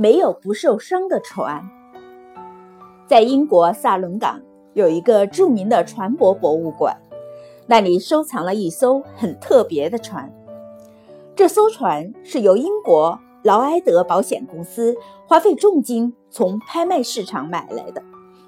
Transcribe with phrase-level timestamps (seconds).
[0.00, 1.68] 没有不受伤的船。
[3.08, 4.40] 在英国萨伦港
[4.74, 6.96] 有一个著名的船舶博物馆，
[7.66, 10.32] 那里收藏了一艘很特别的船。
[11.34, 18.00] 这艘船是由英国劳埃德保险公司花费重金从拍卖市场买来的，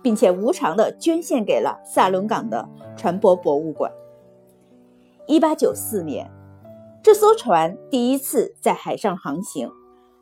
[0.02, 3.90] 并且无偿的捐献给了萨伦港的船舶博物馆。
[5.26, 6.30] 一八九四年，
[7.02, 9.68] 这艘船第一次在海上航行。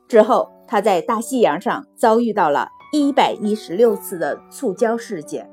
[0.08, 5.50] 之后，他在大西洋上遭遇到了一百一十六次的触礁事件，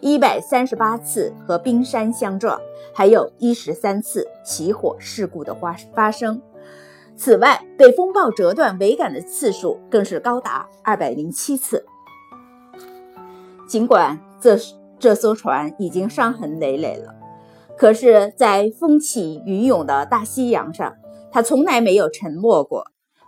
[0.00, 2.60] 一百三十八次和冰山相撞，
[2.92, 6.42] 还有一十三次起火事故的发发生。
[7.16, 11.86] 此外，被风暴折断桅杆的次数更是高达二百零七次。
[13.66, 14.58] 尽管这
[14.98, 17.14] 这艘船已经伤痕累累了，
[17.78, 20.94] 可是，在风起云涌的大西洋上，
[21.32, 22.84] 它从来没有沉没过。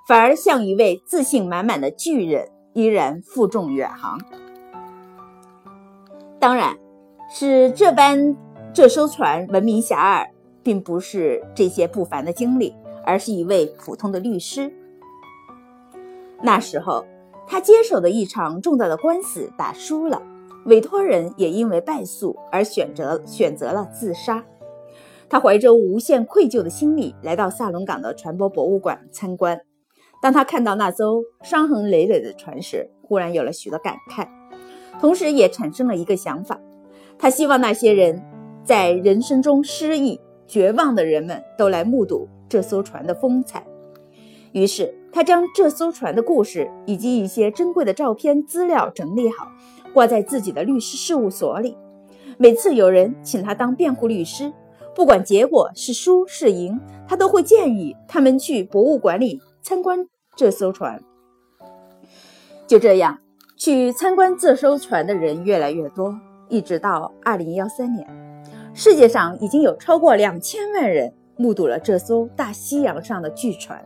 [0.06, 4.20] 反而像一位自信满满的巨人，依然负重远航。
[6.39, 6.78] 当然，
[7.28, 8.36] 使这般
[8.72, 10.28] 这艘船闻名遐迩，
[10.62, 12.72] 并不是这些不凡的经历，
[13.05, 14.72] 而是一位普通的律师。
[16.41, 17.05] 那时候，
[17.45, 20.23] 他接手的一场重大的官司打输了，
[20.67, 24.45] 委托人也因为败诉而选择选择了自杀。
[25.28, 29.61] 他怀着无限愧疚的心理来到萨隆港的船舶博物馆参观。
[30.27, 34.27] 当他看到那艘伤痕累累的船时，忽然有了许多感慨，
[34.98, 36.60] 同时也产生了一个想法：
[37.16, 38.20] 他希望那些人
[38.64, 43.64] 在人生中失意、绝望的人们都来目睹这艘船的风采。
[44.50, 49.46] 于是，他将这艘船的故事以及一些珍贵的照片资料整理好，
[49.94, 51.77] 挂在自己的律师事务所里。
[52.36, 54.52] 每次有人请他当辩护律师，
[54.92, 60.08] 不管结果是输是赢，他都会建议他们去博物馆里参观。
[60.37, 61.03] 这艘船
[62.67, 63.19] 就这样
[63.56, 66.15] 去参观这艘船的人越来越多，
[66.51, 68.07] 一直到二零幺三年，
[68.75, 73.83] 世界上已经有超过两千万人目睹了这艘大西洋上的巨船。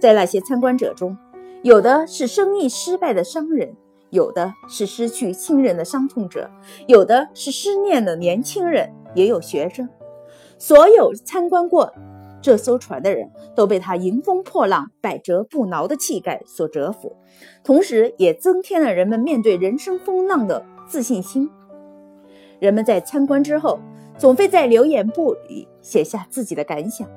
[0.00, 1.18] 在那些参观者中，
[1.62, 3.76] 有的是生意失败的商人，
[4.08, 6.50] 有的是失去亲人的伤痛者，
[6.86, 9.86] 有的是失恋的年轻人，也有学生。
[10.56, 11.92] 所有参观过。
[12.46, 17.16] 这艘船的人都被他迎风破浪、百折不挠的气概所折服，
[17.64, 21.50] 同时也增添了人们面对人生风浪的自信心。
[22.60, 23.80] 人们在参观之后，
[24.16, 27.08] 总会在留言簿里写下自己的感想。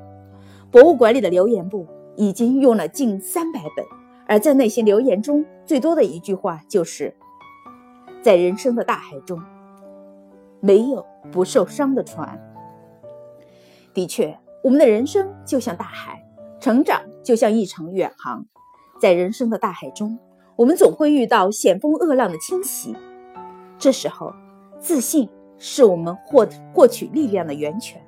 [0.71, 1.85] 博物馆里的留言簿
[2.15, 3.85] 已经用了近三百本，
[4.25, 7.13] 而在那些留言中，最多的一句话就是
[8.23, 9.39] ：“在人生的大海中，
[10.59, 12.43] 没有不受伤的船。”
[13.93, 14.35] 的确。
[14.61, 16.21] 我们的人生就像大海，
[16.59, 18.45] 成长就像一场远航。
[18.99, 20.19] 在人生的大海中，
[20.57, 22.93] 我们总会遇到险峰恶浪的侵袭。
[23.77, 24.33] 这时候，
[24.77, 28.01] 自信是我们获获取力量的源泉。